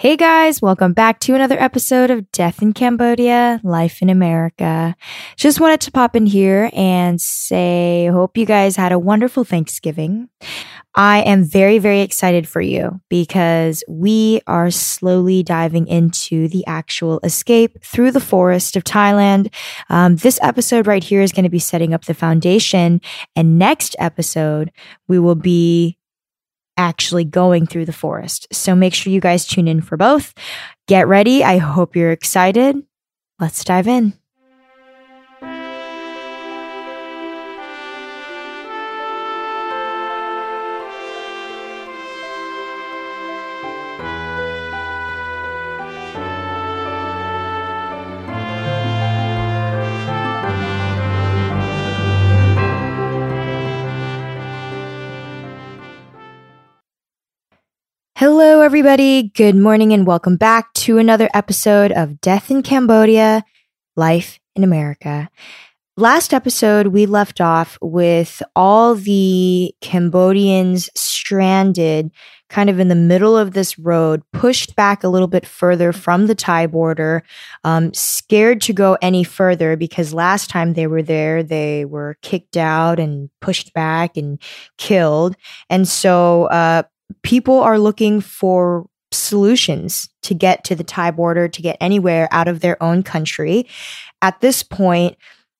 [0.00, 4.96] Hey guys, welcome back to another episode of Death in Cambodia, Life in America.
[5.36, 10.28] Just wanted to pop in here and say, hope you guys had a wonderful Thanksgiving.
[10.96, 17.20] I am very, very excited for you because we are slowly diving into the actual
[17.22, 19.54] escape through the forest of Thailand.
[19.90, 23.00] Um, this episode right here is going to be setting up the foundation.
[23.36, 24.72] And next episode,
[25.06, 25.98] we will be
[26.76, 28.46] actually going through the forest.
[28.52, 30.34] So make sure you guys tune in for both.
[30.86, 31.44] Get ready.
[31.44, 32.76] I hope you're excited.
[33.38, 34.14] Let's dive in.
[58.74, 59.30] Everybody.
[59.36, 63.44] Good morning and welcome back to another episode of Death in Cambodia,
[63.94, 65.30] Life in America.
[65.96, 72.10] Last episode, we left off with all the Cambodians stranded
[72.48, 76.26] kind of in the middle of this road, pushed back a little bit further from
[76.26, 77.22] the Thai border,
[77.62, 82.56] um, scared to go any further because last time they were there, they were kicked
[82.56, 84.42] out and pushed back and
[84.78, 85.36] killed.
[85.70, 86.82] And so, uh,
[87.22, 92.48] people are looking for solutions to get to the Thai border, to get anywhere out
[92.48, 93.66] of their own country.
[94.22, 95.16] At this point,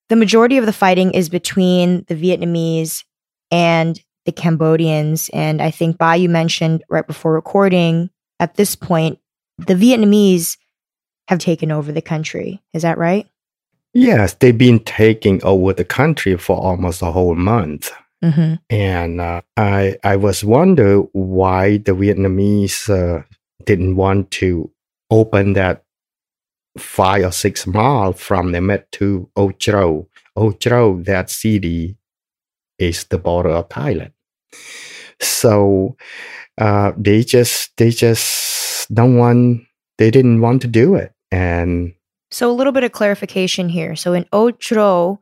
[0.08, 3.04] the majority of the fighting is between the Vietnamese
[3.50, 5.30] and the Cambodians.
[5.32, 9.18] And I think Ba, you mentioned right before recording, at this point,
[9.58, 10.58] the Vietnamese
[11.28, 12.62] have taken over the country.
[12.72, 13.26] Is that right?
[13.92, 17.92] Yes, they've been taking over the country for almost a whole month.
[18.24, 18.54] Mm-hmm.
[18.70, 23.22] And uh, I I was wonder why the Vietnamese uh,
[23.64, 24.70] didn't want to
[25.10, 25.84] open that
[26.78, 30.06] five or six mile from the Met to Ochro.
[30.36, 31.96] Ochro, that city,
[32.78, 34.12] is the border of Thailand.
[35.20, 35.96] So
[36.58, 39.62] uh, they just they just don't want
[39.98, 41.94] they didn't want to do it and
[42.30, 45.18] so a little bit of clarification here so in ochro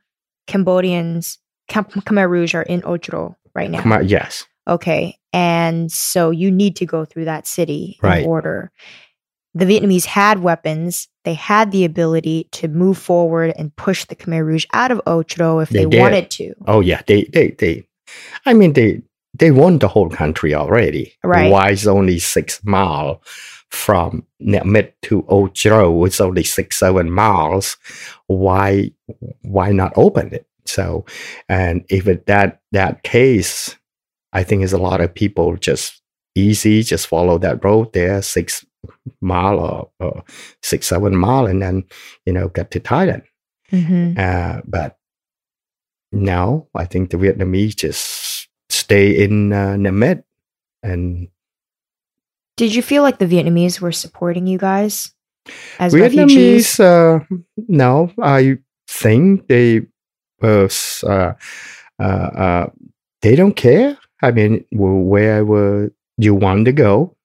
[0.47, 3.81] cambodians Khmer Rouge are in Ochro right now.
[3.81, 4.47] Khmer, yes.
[4.67, 5.19] Okay.
[5.33, 8.23] And so you need to go through that city right.
[8.23, 8.71] in order.
[9.55, 11.09] The Vietnamese had weapons.
[11.25, 15.63] They had the ability to move forward and push the Khmer Rouge out of Ochro
[15.63, 16.55] if they, they wanted to.
[16.67, 17.87] Oh yeah, they they they.
[18.47, 19.03] I mean they
[19.35, 21.15] they won the whole country already.
[21.23, 21.51] Right.
[21.51, 23.23] Why is only six mile
[23.69, 26.07] from Net to Ochro?
[26.07, 27.77] It's only six seven miles.
[28.27, 28.91] Why
[29.43, 30.47] why not open it?
[30.65, 31.05] So,
[31.49, 33.77] and if it, that that case,
[34.33, 36.01] I think is a lot of people just
[36.35, 38.65] easy, just follow that road there, six
[39.21, 40.25] mile or, or
[40.63, 41.85] six seven mile, and then
[42.27, 43.23] you know get to Thailand.
[43.71, 44.19] Mm-hmm.
[44.19, 44.99] Uh, but
[46.13, 50.25] now I think the Vietnamese just stay in uh, Namet
[50.83, 51.29] and.
[52.59, 55.13] Did you feel like the Vietnamese were supporting you guys
[55.79, 56.79] as Vietnamese?
[56.79, 57.25] Uh,
[57.57, 59.87] no, I think they
[63.21, 63.99] they don't care.
[64.23, 67.17] I mean, wherever you want to go,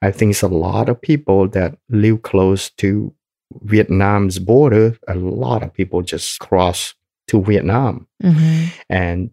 [0.00, 3.14] I think it's a lot of people that live close to
[3.62, 4.98] Vietnam's border.
[5.08, 6.94] A lot of people just cross
[7.28, 8.66] to Vietnam, mm-hmm.
[8.88, 9.30] and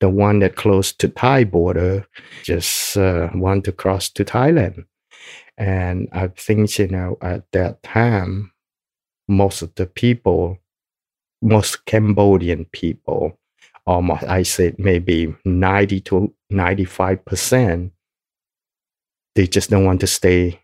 [0.00, 2.06] the one that close to Thai border
[2.42, 4.84] just uh, want to cross to Thailand.
[5.56, 8.52] And I think you know at that time,
[9.26, 10.58] most of the people
[11.42, 13.38] most Cambodian people,
[13.86, 17.92] um, almost I said maybe 90 to 95 percent,
[19.34, 20.60] they just don't want to stay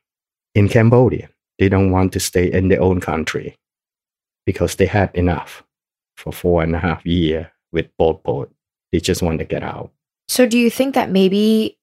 [0.54, 1.28] in Cambodia.
[1.58, 3.56] They don't want to stay in their own country
[4.46, 5.62] because they had enough
[6.16, 8.50] for four and a half years with Pol Pot.
[8.92, 9.90] They just want to get out.
[10.28, 11.78] So, do you think that maybe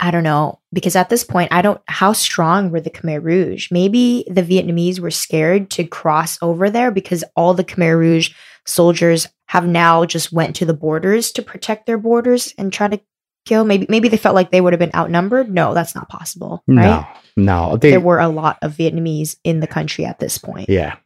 [0.00, 3.70] I don't know, because at this point, I don't, how strong were the Khmer Rouge?
[3.70, 8.30] Maybe the Vietnamese were scared to cross over there because all the Khmer Rouge
[8.64, 13.00] soldiers have now just went to the borders to protect their borders and try to
[13.44, 13.64] kill.
[13.64, 15.50] Maybe, maybe they felt like they would have been outnumbered.
[15.50, 16.62] No, that's not possible.
[16.68, 16.84] Right?
[16.84, 17.06] No,
[17.36, 17.76] no.
[17.76, 20.68] They, there were a lot of Vietnamese in the country at this point.
[20.68, 20.96] Yeah.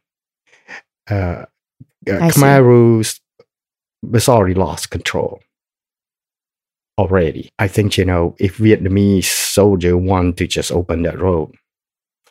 [1.09, 1.45] Uh, uh
[2.05, 3.19] Khmer Rouge
[4.03, 5.39] was already lost control
[6.97, 7.49] already.
[7.59, 11.55] I think, you know, if Vietnamese soldier want to just open that road,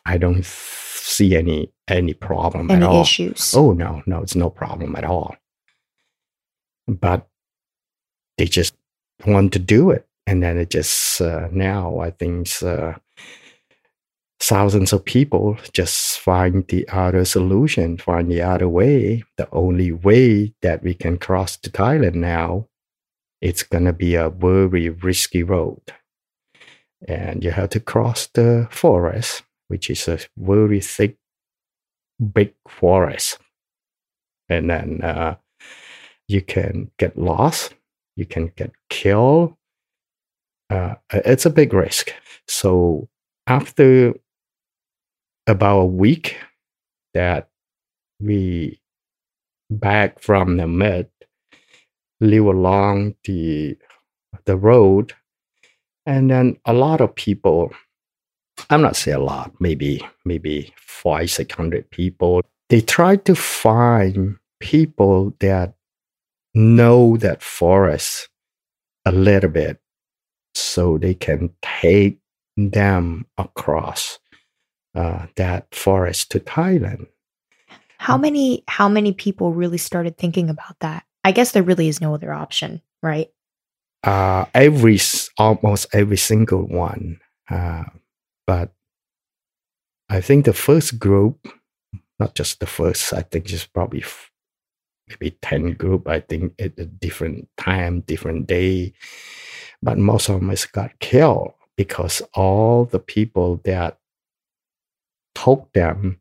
[0.05, 3.01] I don't see any any problem any at all.
[3.01, 3.53] issues.
[3.53, 5.35] Oh no, no, it's no problem at all.
[6.87, 7.27] But
[8.37, 8.75] they just
[9.25, 12.93] want to do it, and then it just uh, now I think uh,
[14.39, 19.23] thousands of people just find the other solution, find the other way.
[19.37, 22.67] The only way that we can cross to Thailand now,
[23.43, 25.81] it's going to be a very risky road.
[27.05, 31.17] And you have to cross the forest, which is a very thick,
[32.33, 33.37] big forest.
[34.47, 35.35] And then uh,
[36.29, 37.73] you can get lost,
[38.15, 39.55] you can get killed.
[40.69, 42.13] Uh, it's a big risk.
[42.47, 43.09] So
[43.45, 44.13] after
[45.47, 46.37] about a week
[47.13, 47.49] that
[48.21, 48.79] we
[49.69, 51.09] back from the mud
[52.23, 53.77] live along the
[54.45, 55.13] the road
[56.05, 57.71] and then a lot of people
[58.69, 64.37] i'm not say a lot maybe maybe five six hundred people they try to find
[64.59, 65.75] people that
[66.53, 68.29] know that forest
[69.05, 69.79] a little bit
[70.55, 72.19] so they can take
[72.55, 74.19] them across
[74.95, 77.07] uh, that forest to Thailand.
[77.97, 81.05] How many how many people really started thinking about that?
[81.23, 83.29] I guess there really is no other option, right?
[84.03, 84.99] Uh, every
[85.37, 87.83] almost every single one, uh,
[88.45, 88.73] but
[90.09, 91.47] I think the first group,
[92.19, 94.03] not just the first, I think just probably
[95.07, 96.09] maybe ten group.
[96.09, 98.93] I think at a different time, different day,
[99.81, 103.97] but most of them has got killed because all the people that
[105.33, 106.19] told them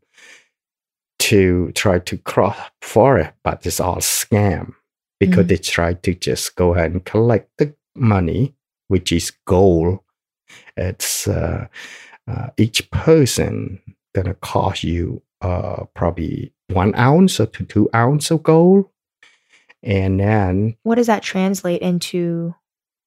[1.19, 4.75] to try to cross for it, but it's all scam
[5.27, 5.49] because mm.
[5.51, 8.55] they try to just go ahead and collect the money,
[8.89, 10.01] which is gold.
[10.77, 11.69] It's uh,
[12.29, 13.81] uh, each person
[14.15, 18.87] gonna cost you uh, probably one ounce or to two ounce of gold,
[19.83, 22.55] and then what does that translate into?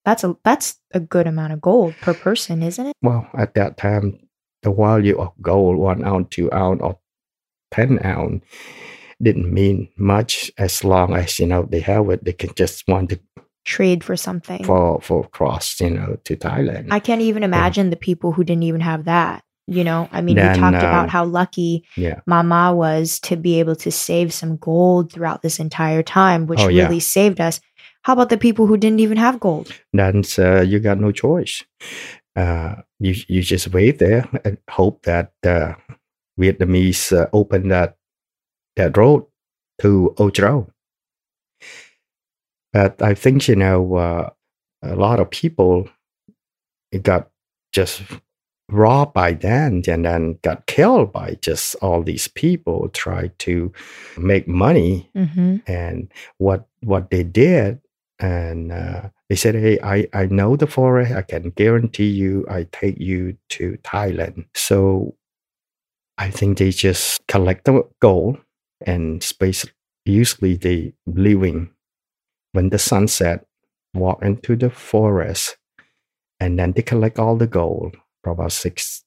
[0.06, 2.94] That's a that's a good amount of gold per person, isn't it?
[3.02, 4.26] Well, at that time,
[4.62, 6.98] the value of gold, one ounce, two ounce, or
[7.72, 8.42] 10 ounce,
[9.22, 12.24] didn't mean much as long as, you know, they have it.
[12.24, 13.20] They can just want to
[13.64, 16.88] trade for something for, for cross, you know, to Thailand.
[16.90, 17.90] I can't even imagine yeah.
[17.90, 19.42] the people who didn't even have that.
[19.68, 22.20] You know, I mean, then, you talked uh, about how lucky yeah.
[22.24, 26.68] Mama was to be able to save some gold throughout this entire time, which oh,
[26.68, 27.00] really yeah.
[27.00, 27.60] saved us.
[28.02, 29.72] How about the people who didn't even have gold?
[29.92, 31.64] Then uh, you got no choice
[32.36, 35.74] uh, you you just wait there and hope that uh,
[36.38, 37.95] Vietnamese uh, open that
[38.76, 39.26] that road
[39.80, 40.70] to Ocho.
[42.72, 44.30] But I think you know uh,
[44.82, 45.88] a lot of people
[47.02, 47.30] got
[47.72, 48.02] just
[48.68, 53.72] robbed by then and then got killed by just all these people try to
[54.18, 55.56] make money mm-hmm.
[55.66, 57.80] and what what they did
[58.18, 61.12] and uh, they said, "Hey, I I know the forest.
[61.12, 62.46] I can guarantee you.
[62.48, 65.16] I take you to Thailand." So
[66.18, 68.38] I think they just collect the gold
[68.84, 69.66] and space.
[70.04, 71.70] Usually, they living
[72.52, 73.46] when the sun set,
[73.94, 75.56] walk into the forest,
[76.40, 77.96] and then they collect all the gold.
[78.26, 79.04] About six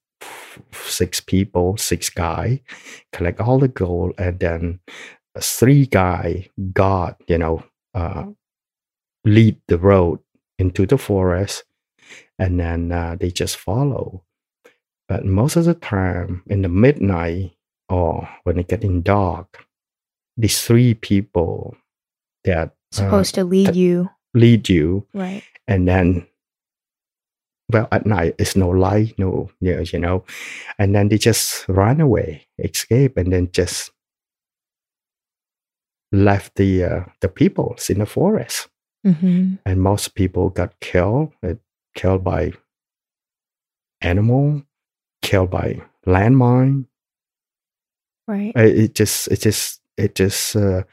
[0.71, 2.61] six people, six guy,
[3.11, 4.79] collect all the gold, and then
[5.41, 7.63] three guy god you know
[7.93, 8.25] uh,
[9.25, 10.19] lead the road
[10.57, 11.63] into the forest
[12.39, 14.23] and then uh, they just follow.
[15.07, 17.53] But most of the time, in the midnight
[17.89, 19.65] or when it getting dark,
[20.37, 21.75] these three people
[22.43, 25.43] that supposed uh, to lead you lead you, right?
[25.67, 26.27] And then,
[27.71, 30.23] well, at night it's no light, no, yeah, you know,
[30.77, 33.91] and then they just run away, escape, and then just
[36.11, 38.67] left the uh, the people in the forest.
[39.05, 39.55] Mm-hmm.
[39.65, 41.53] And most people got killed, uh,
[41.95, 42.51] killed by
[44.01, 44.63] animal,
[45.21, 46.85] killed by landmine.
[48.29, 48.55] Right.
[48.55, 50.83] It, just, it just, it just, uh,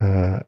[0.00, 0.40] uh,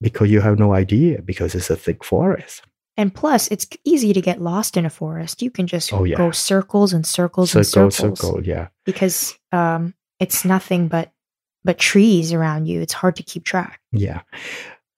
[0.00, 2.62] because you have no idea because it's a thick forest.
[2.96, 5.42] And plus, it's easy to get lost in a forest.
[5.42, 6.16] You can just oh, yeah.
[6.16, 8.20] go circles and circles circle, and circles.
[8.20, 8.68] Circle, yeah.
[8.84, 11.10] Because um, it's nothing but
[11.64, 12.80] but trees around you.
[12.82, 13.80] It's hard to keep track.
[13.92, 14.20] Yeah.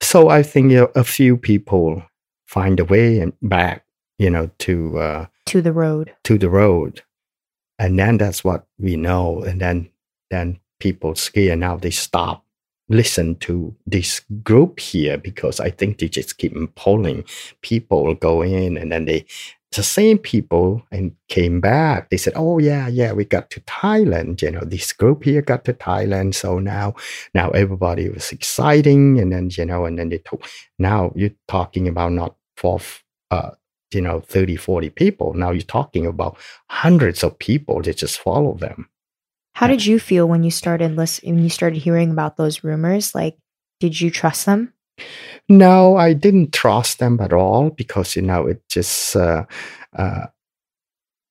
[0.01, 2.03] So I think you know, a few people
[2.47, 3.85] find a way and back,
[4.19, 7.03] you know, to uh, to the road, to the road,
[7.79, 9.43] and then that's what we know.
[9.43, 9.91] And then
[10.33, 12.45] then people scared now they stop
[12.89, 17.25] listen to this group here because I think they just keep pulling
[17.63, 19.25] people go in and then they
[19.73, 22.11] the same people and came back.
[22.11, 24.43] They said, "Oh yeah, yeah, we got to Thailand.
[24.43, 26.35] You know, this group here got to Thailand.
[26.35, 26.95] So now,
[27.33, 30.45] now everybody was exciting, and then you know, and then they took.
[30.79, 32.81] Now you're talking about not for
[33.31, 33.53] uh,
[33.95, 36.37] you know 30 40 people now you're talking about
[36.69, 38.89] hundreds of people that just follow them
[39.55, 43.15] How did you feel when you started listening when you started hearing about those rumors?
[43.15, 43.37] Like,
[43.81, 44.73] did you trust them?
[45.49, 49.45] no i didn't trust them at all because you know it just uh,
[49.97, 50.27] uh,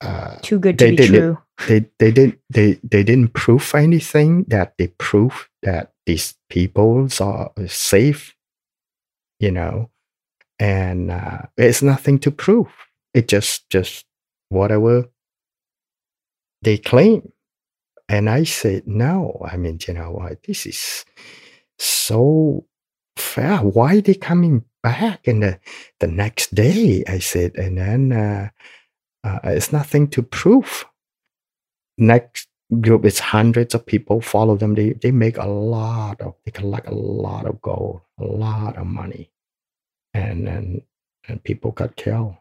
[0.01, 1.38] uh, Too good to They be didn't- true.
[1.68, 7.51] they they didn't they they didn't prove anything that they prove that these people are
[7.68, 8.36] safe
[9.40, 9.90] you know
[10.60, 12.68] and uh, it's nothing to prove
[13.13, 14.06] it just just
[14.50, 15.06] whatever
[16.63, 17.32] they claim
[18.12, 19.41] and i said no.
[19.51, 21.06] I mean you know what this is
[21.80, 22.65] so
[23.18, 25.60] fair why they coming back and the,
[26.01, 27.03] the next day?
[27.08, 28.50] I said and then uh,
[29.24, 30.86] uh, it's nothing to prove.
[31.98, 32.48] Next
[32.82, 34.75] group is hundreds of people follow them.
[34.75, 38.88] They they make a lot of they collect a lot of gold a lot of
[38.88, 39.32] money.
[40.13, 40.82] And and,
[41.27, 42.36] and people got killed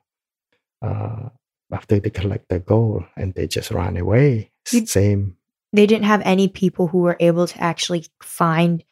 [0.82, 1.30] uh,
[1.72, 4.52] after they collect the gold and they just run away.
[4.72, 5.36] You- same
[5.72, 8.82] They didn't have any people who were able to actually find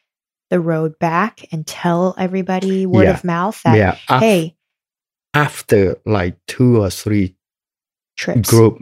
[0.49, 3.13] the road back and tell everybody word Yeah.
[3.13, 4.55] of mouth that, yeah af- hey,
[5.33, 7.35] after like two or three
[8.17, 8.49] trips.
[8.49, 8.81] group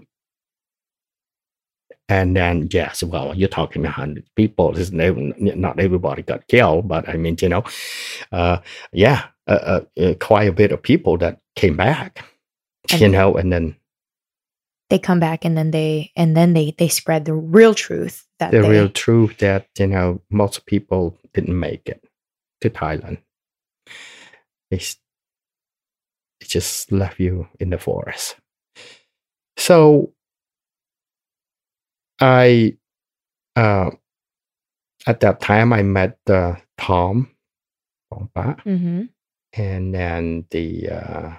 [2.08, 6.88] and then yes well you're talking a hundred people It's never- not everybody got killed
[6.88, 7.64] but i mean you know
[8.32, 8.60] uh
[8.94, 12.24] yeah uh, uh, uh, quite a bit of people that came back
[12.94, 13.76] you know and then
[14.90, 18.52] They come back and then they and then they they spread the real truth that
[18.52, 22.04] the they, real truth that you know most people didn't make it
[22.62, 23.18] to thailand.
[24.72, 28.36] They, they just left you in the forest.
[29.58, 30.14] So
[32.20, 32.76] i
[33.56, 33.92] uh
[35.06, 37.30] at that time i met uh, tom
[38.12, 39.10] Mhm.
[39.54, 41.38] and then the uh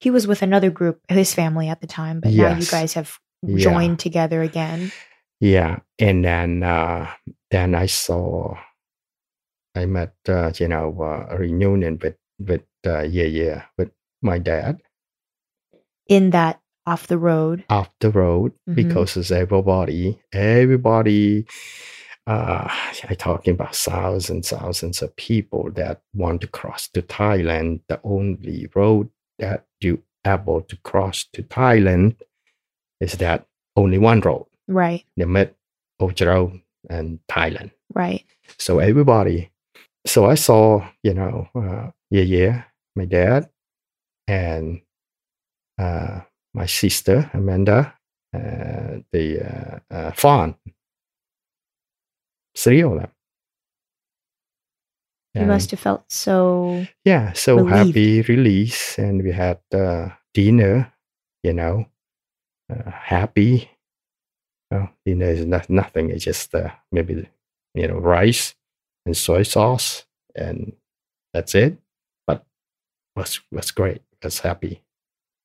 [0.00, 3.18] He was with another group, his family at the time, but now you guys have
[3.42, 3.58] Yeah.
[3.58, 4.92] joined together again.
[5.40, 7.08] Yeah, and then uh,
[7.50, 8.56] then I saw,
[9.74, 13.90] I met uh, you know uh, a reunion with with uh, yeah yeah with
[14.22, 14.80] my dad
[16.08, 17.64] in that off the road.
[17.68, 18.74] off the road Mhm.
[18.74, 21.46] because it's everybody everybody.
[22.26, 22.68] Uh,
[23.08, 27.80] I talking about thousands thousands of people that want to cross to Thailand.
[27.88, 32.16] The only road that you able to cross to Thailand
[33.00, 33.46] is that
[33.76, 34.46] only one road.
[34.68, 35.54] Right, the Mid
[36.00, 37.70] Ojaro and Thailand.
[37.94, 38.24] right.
[38.58, 39.50] So everybody.
[40.06, 42.62] So I saw, you know, uh, yeah, yeah,
[42.96, 43.48] my dad
[44.26, 44.80] and
[45.78, 46.20] uh,
[46.54, 47.94] my sister Amanda,
[48.34, 49.40] uh, the
[49.90, 50.54] uh, uh, Fawn,
[52.56, 53.10] three of them.
[55.34, 57.76] You must have felt so yeah, so relieved.
[57.76, 60.92] happy release, and we had uh, dinner.
[61.44, 61.86] You know,
[62.68, 63.70] uh, happy.
[64.70, 66.10] Well, dinner is not nothing.
[66.10, 67.28] It's just uh, maybe
[67.74, 68.54] you know rice
[69.06, 70.72] and soy sauce, and
[71.32, 71.78] that's it.
[72.26, 72.44] But
[73.14, 74.02] was was great.
[74.24, 74.82] Was happy.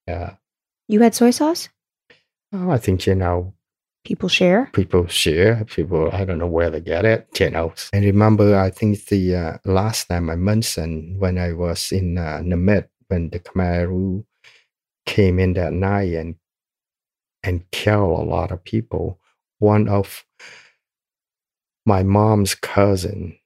[0.07, 0.35] Yeah,
[0.87, 1.69] you had soy sauce?
[2.53, 3.53] oh, I think you know
[4.05, 4.69] People share?
[4.73, 8.69] people share people i don't know where they get it you know and remember i
[8.69, 13.39] think the uh, last time i mentioned when i was in uh, namib when the
[13.39, 14.23] Khmer
[15.05, 16.35] came in that night and
[17.43, 19.19] and killed a lot of people
[19.59, 20.23] one of
[21.85, 23.37] my mom's cousin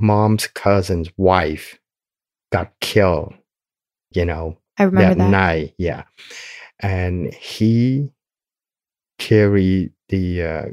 [0.00, 1.78] mom's cousin's wife
[2.50, 3.34] got killed
[4.12, 5.30] you know I remember that, that.
[5.30, 5.74] night.
[5.78, 6.04] Yeah,
[6.80, 8.10] and he
[9.18, 10.66] carried the uh,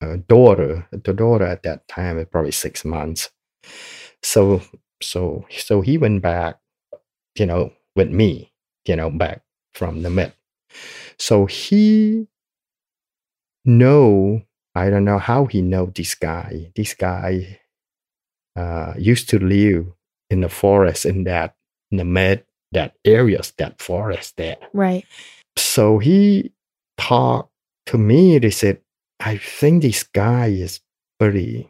[0.00, 0.86] uh, daughter.
[0.90, 3.30] The daughter at that time was probably six months.
[4.22, 4.62] So
[5.02, 6.58] so so he went back,
[7.38, 8.52] you know, with me,
[8.86, 9.42] you know, back
[9.74, 10.32] from the mid.
[11.18, 12.28] So he
[13.64, 14.42] know
[14.74, 16.70] I don't know how he know this guy.
[16.76, 17.60] This guy
[18.56, 19.86] uh, used to live
[20.28, 21.54] in the forest in that
[21.90, 24.56] in the mid that areas that forest there.
[24.72, 25.04] Right.
[25.56, 26.52] So he
[26.98, 27.50] talked
[27.86, 28.38] to me.
[28.38, 28.80] They said,
[29.20, 30.80] "I think this guy is
[31.18, 31.68] pretty,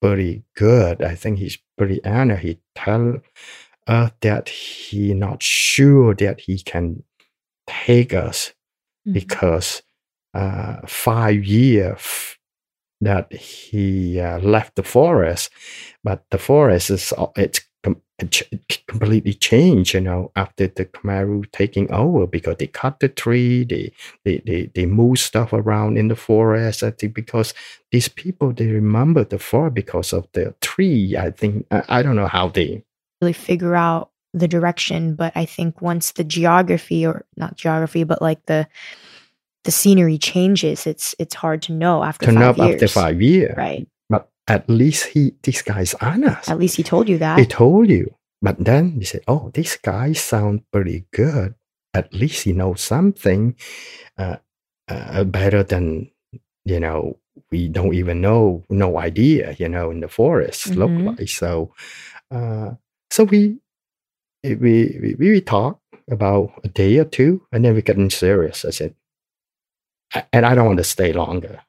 [0.00, 1.02] pretty good.
[1.02, 2.42] I think he's pretty honest.
[2.42, 3.20] He tell
[3.86, 7.02] us that he not sure that he can
[7.68, 8.54] take us
[9.06, 9.14] Mhm.
[9.14, 9.82] because
[10.34, 12.36] uh, five years
[13.00, 15.50] that he uh, left the forest,
[16.04, 17.60] but the forest is uh, it's
[18.88, 23.92] completely changed, you know, after the Khmer taking over because they cut the tree, they
[24.24, 26.82] they they, they move stuff around in the forest.
[26.82, 27.52] I think because
[27.92, 31.16] these people they remember the forest because of the tree.
[31.16, 32.82] I think I, I don't know how they
[33.22, 38.20] Really figure out the direction, but I think once the geography or not geography, but
[38.20, 38.68] like the
[39.64, 42.74] the scenery changes, it's it's hard to know after to five years.
[42.74, 43.54] after five years.
[43.56, 43.88] Right.
[44.48, 46.48] At least he, this guy's honest.
[46.48, 47.38] At least he told you that.
[47.38, 48.14] He told you.
[48.42, 51.54] But then he said, "Oh, this guy sounds pretty good.
[51.94, 53.56] At least he knows something
[54.18, 54.36] uh,
[54.88, 56.10] uh, better than
[56.64, 57.18] you know.
[57.50, 59.56] We don't even know, no idea.
[59.58, 60.76] You know, in the forest Mhm.
[60.76, 61.72] look like so.
[62.30, 62.74] Uh,
[63.10, 63.58] so we
[64.44, 64.54] we
[65.00, 68.64] we we talked about a day or two, and then we getting serious.
[68.64, 68.94] I said,
[70.32, 71.60] and I don't want to stay longer.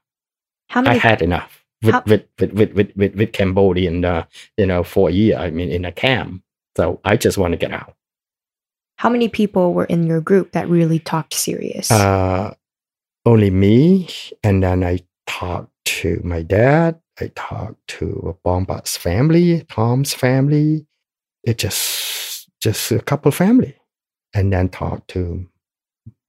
[0.69, 4.25] How I had enough with How- with, with, with, with, with, with Cambodian, uh,
[4.57, 5.37] you know, for a year.
[5.37, 6.43] I mean, in a camp.
[6.75, 7.93] So I just want to get out.
[8.97, 11.91] how many people were in your group that really talked serious?
[11.91, 12.53] Uh,
[13.25, 14.07] only me,
[14.43, 16.99] and then I talked to my dad.
[17.19, 20.85] I talked to Bomba's family, Tom's family.
[21.43, 23.75] It just just a couple family,
[24.33, 25.47] and then talked to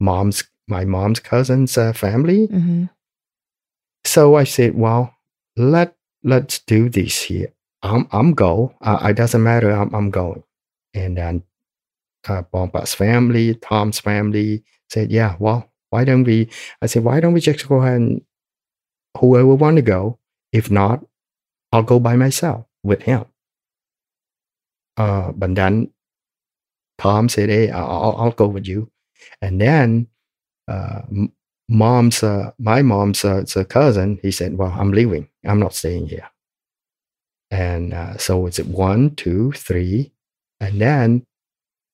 [0.00, 2.46] mom's my mom's cousin's uh, family.
[2.46, 2.84] hmm
[4.04, 5.14] So I said, well,
[5.58, 7.52] let let's do this here.
[7.82, 8.74] I'm I'm go.
[8.80, 9.70] Uh, it doesn't matter.
[9.70, 10.42] I'm I'm going.
[10.94, 11.42] And then
[12.28, 15.36] uh, Bomba's family, Tom's family said, yeah.
[15.38, 16.50] Well, why don't we?
[16.82, 18.22] I said, why don't we just go ahead and
[19.18, 20.18] whoever want to go.
[20.52, 21.04] If not,
[21.72, 23.26] I'll go by myself with him.
[24.96, 25.90] Uh, but then
[26.98, 28.90] Tom said, hey, I'll, I'll go with you.
[29.42, 30.08] And then
[30.68, 31.02] uh,
[31.68, 36.28] mom's uh, my mom's uh, cousin he said well i'm leaving i'm not staying here.
[37.50, 40.12] And uh, so it's one two three
[40.60, 41.26] and then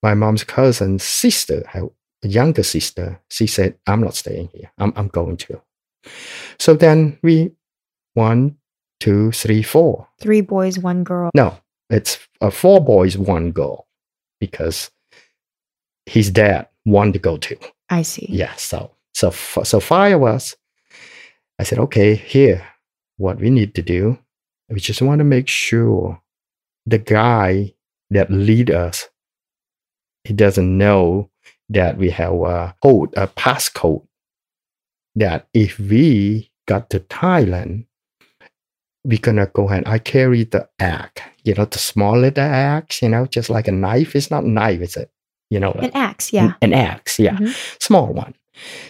[0.03, 1.89] my mom's cousin's sister her
[2.23, 4.71] younger sister she said i'm not staying here.
[4.79, 5.61] I'm, I'm going to.
[6.59, 7.53] So then we
[8.15, 8.57] one
[9.01, 10.09] two three four.
[10.21, 11.31] Three boys, one girl.
[11.35, 11.57] no
[11.91, 13.87] it's uh, four boys one girl
[14.41, 14.91] because
[16.07, 17.59] his dad wanted to go too.
[17.91, 18.27] I see.
[18.29, 20.57] yeah so so f- so five of us
[21.61, 22.67] i said okay here
[23.17, 24.19] what we need to do
[24.69, 26.21] we just want to make sure
[26.87, 27.73] the guy
[28.11, 29.09] that lead us
[30.25, 31.31] he doesn't know
[31.69, 34.07] that we have a code a passcode
[35.15, 37.87] that if we got to thailand
[39.05, 43.09] we're gonna go ahead i carry the axe you know the small little axe you
[43.09, 45.07] know just like a knife it's not a knife it's a
[45.51, 46.55] you know An axe, yeah.
[46.63, 47.55] an axe yeah Mhm.
[47.81, 48.35] small one.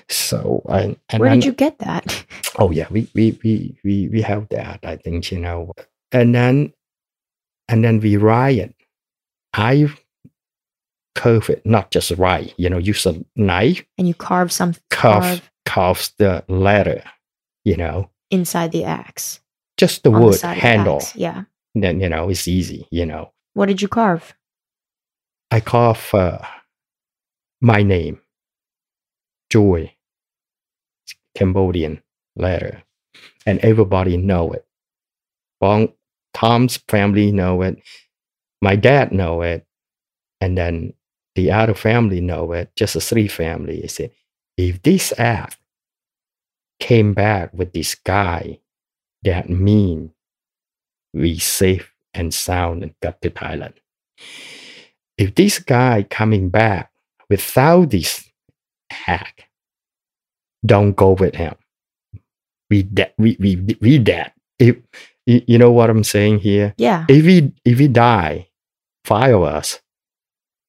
[0.09, 2.25] So and, and Where then- did you get that?
[2.57, 4.79] Oh yeah, we we we we we have that.
[4.85, 5.73] I think you know,
[6.13, 6.73] and then
[7.69, 8.75] and then we write it.
[9.53, 9.89] I
[11.17, 12.55] curve it, not just write.
[12.57, 15.51] You know, use a knife, and you carve some carve Carve.
[15.65, 17.03] carves the letter.
[17.65, 19.41] You know, inside the axe.
[19.77, 20.97] just the wood the handle.
[20.99, 21.17] axe.
[21.17, 21.45] Yeah.
[21.75, 22.87] Then you know it's easy.
[22.93, 24.33] You know, What did you carve?
[25.51, 26.39] I carve uh,
[27.61, 28.21] my name,
[29.55, 29.95] Joy,
[31.37, 32.03] Cambodian
[32.35, 32.83] letter,
[33.47, 34.67] and everybody know it.
[35.61, 35.93] Bong,
[36.33, 37.81] Tom's family know it,
[38.61, 39.65] my dad know it,
[40.41, 40.95] and then
[41.37, 42.75] the other family know it.
[42.75, 43.81] Just a three family.
[43.81, 44.11] They said,
[44.57, 45.59] if this act
[46.81, 48.59] came back with this guy,
[49.23, 50.13] that mean
[51.13, 53.75] we safe and sound and got to Thailand
[55.17, 56.91] if this guy coming back
[57.31, 58.29] without this
[58.95, 59.49] hack,
[60.65, 61.55] don't go with him.
[62.71, 64.33] We de- we we we dead.
[64.59, 64.77] If
[65.27, 67.07] you know what I'm saying here, Yeah.
[67.09, 68.49] if we if we die,
[69.05, 69.81] five of us,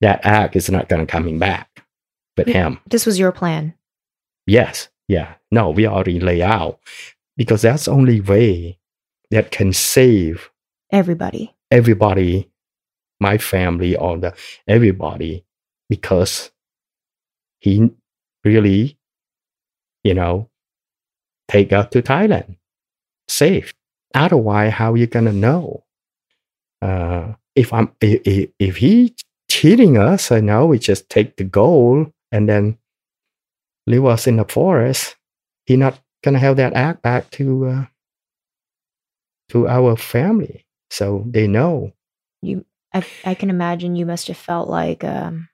[0.01, 1.69] that act is not gonna coming back
[2.37, 2.53] with Yeah.
[2.67, 2.79] him.
[2.89, 3.73] This was your plan.
[4.47, 6.79] Yes, yeah, no, we already lay out
[7.37, 8.79] because that's the only way
[9.31, 10.51] that can save
[10.91, 11.55] Everybody.
[11.71, 12.49] everybody,
[13.19, 14.33] my family, all the
[14.67, 15.43] everybody,
[15.89, 16.51] because
[17.59, 17.89] he
[18.45, 18.97] really,
[20.03, 20.49] you know,
[21.47, 22.57] take us to Thailand,
[23.27, 23.73] safe.
[24.13, 25.83] Otherwise, how you gonna know?
[26.81, 29.15] Uh, if I'm if, if he
[29.49, 32.77] cheating us, I know we just take the gold and then
[33.87, 35.15] leave us in the forest.
[35.65, 37.85] He not gonna have that act back to uh,
[39.49, 41.91] to our family, so they know.
[42.41, 45.49] You I I can imagine you must have felt like um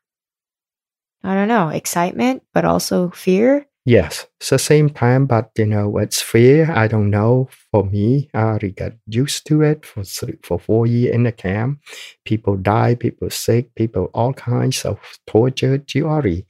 [1.24, 3.68] I don't know, excitement, but also fear.
[3.84, 6.72] Yes, it's the same time, but you know, it's fear.
[6.72, 7.50] I don't know.
[7.72, 11.32] For me, I already got used to it for three, for four years in the
[11.32, 11.82] camp.
[12.24, 15.84] People die, people sick, people all kinds of torture.
[15.96, 16.46] You already,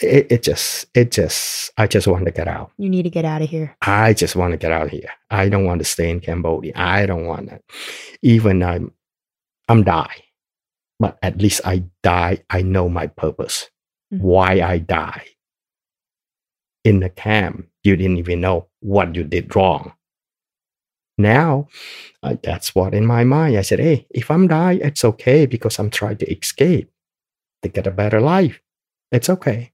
[0.00, 2.72] it, it just, it just, I just want to get out.
[2.78, 3.76] You need to get out of here.
[3.82, 5.10] I just want to get out of here.
[5.30, 6.72] I don't want to stay in Cambodia.
[6.74, 7.62] I don't want it.
[8.22, 8.92] Even I'm,
[9.68, 10.23] I'm die.
[11.00, 12.44] But at least I die.
[12.50, 13.70] I know my purpose,
[14.12, 14.20] Mhm.
[14.20, 15.26] why I die.
[16.84, 19.94] In the camp, you didn't even know what you did wrong.
[21.16, 21.68] Now,
[22.22, 23.56] uh, that's what in my mind.
[23.56, 26.90] I said, hey, if I'm die, it's okay because I'm trying to escape
[27.62, 28.62] to get a better life.
[29.12, 29.73] It's okay.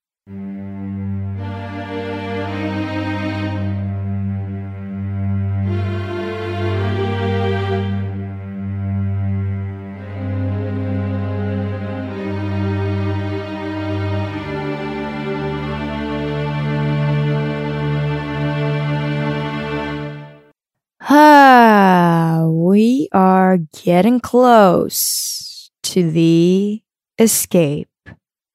[23.50, 26.80] Are getting close to the
[27.18, 27.88] escape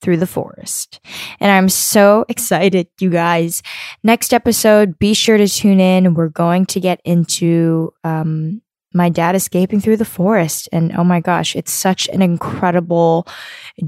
[0.01, 1.01] through the forest.
[1.39, 3.62] And I'm so excited, you guys.
[4.03, 6.13] Next episode, be sure to tune in.
[6.13, 8.62] We're going to get into um,
[8.93, 10.69] my dad escaping through the forest.
[10.71, 13.27] And oh my gosh, it's such an incredible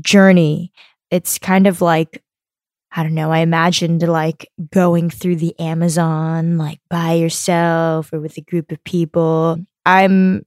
[0.02, 0.74] journey.
[1.10, 2.22] It's kind of like
[2.92, 8.38] I don't know, I imagined like going through the Amazon like by yourself or with
[8.38, 9.60] a group of people.
[9.86, 10.46] I'm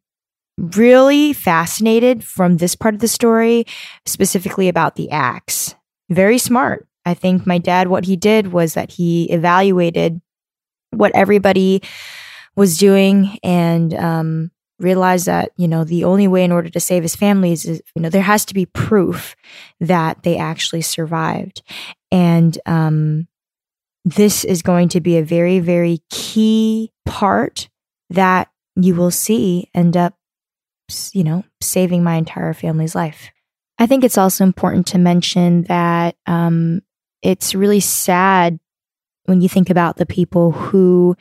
[0.60, 3.64] really fascinated from this part of the story,
[4.04, 5.74] specifically about the axe.
[6.10, 6.86] Very smart.
[7.06, 10.20] I think my dad, what he did was that he evaluated
[10.90, 11.82] what everybody
[12.56, 17.02] was doing and um, realized that, you know, the only way in order to save
[17.02, 19.34] his family is, you know, there has to be proof
[19.80, 21.62] that they actually survived.
[22.10, 23.28] And um,
[24.04, 27.68] this is going to be a very, very key part
[28.10, 30.14] that you will see end up,
[31.12, 33.30] you know, saving my entire family's life.
[33.78, 36.82] I think it's also important to mention that um,
[37.22, 38.58] it's really sad
[39.24, 41.16] when you think about the people who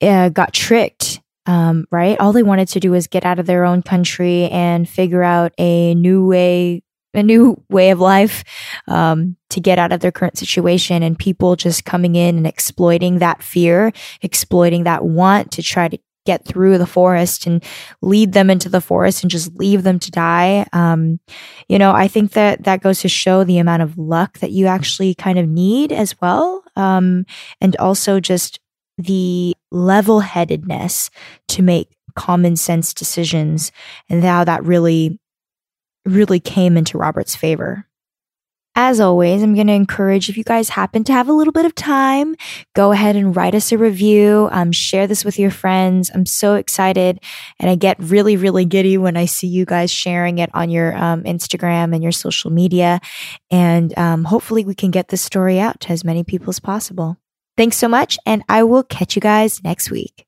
[0.00, 1.20] uh, got tricked.
[1.44, 2.18] Um, right?
[2.20, 5.52] All they wanted to do was get out of their own country and figure out
[5.58, 8.42] a new way a new way of life
[8.88, 13.18] um, to get out of their current situation and people just coming in and exploiting
[13.18, 17.64] that fear exploiting that want to try to get through the forest and
[18.00, 21.18] lead them into the forest and just leave them to die um,
[21.68, 24.66] you know i think that that goes to show the amount of luck that you
[24.66, 27.24] actually kind of need as well um,
[27.60, 28.60] and also just
[28.98, 31.10] the level-headedness
[31.48, 33.72] to make common sense decisions
[34.08, 35.18] and how that really
[36.04, 37.86] really came into Robert's favor.
[38.74, 41.66] As always, I'm going to encourage if you guys happen to have a little bit
[41.66, 42.34] of time,
[42.74, 44.48] go ahead and write us a review.
[44.50, 46.10] Um, share this with your friends.
[46.14, 47.20] I'm so excited,
[47.58, 50.96] and I get really, really giddy when I see you guys sharing it on your
[50.96, 53.00] um, Instagram and your social media.
[53.50, 57.18] And um, hopefully, we can get this story out to as many people as possible.
[57.58, 60.26] Thanks so much, and I will catch you guys next week.